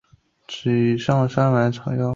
[0.65, 2.09] 以上山采草药买卖为生。